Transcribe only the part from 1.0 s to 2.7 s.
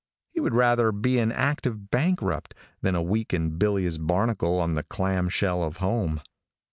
an active bankrupt